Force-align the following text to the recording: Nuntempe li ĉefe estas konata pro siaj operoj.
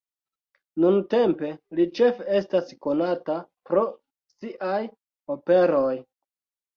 Nuntempe 0.83 1.49
li 1.79 1.83
ĉefe 1.99 2.25
estas 2.39 2.71
konata 2.85 3.35
pro 3.69 3.83
siaj 4.39 4.79
operoj. 5.35 5.93